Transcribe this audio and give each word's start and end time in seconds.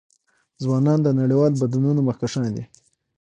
ځوانان 0.63 0.99
د 1.03 1.07
نړیوالو 1.19 1.59
بدلونونو 1.61 2.01
مخکښان 2.09 2.49
دي. 2.57 2.65